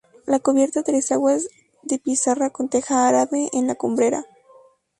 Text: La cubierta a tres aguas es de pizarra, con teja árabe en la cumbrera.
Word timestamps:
La 0.25 0.39
cubierta 0.39 0.79
a 0.79 0.83
tres 0.83 1.11
aguas 1.11 1.43
es 1.43 1.49
de 1.83 1.99
pizarra, 1.99 2.49
con 2.49 2.69
teja 2.69 3.07
árabe 3.07 3.51
en 3.53 3.67
la 3.67 3.75
cumbrera. 3.75 4.25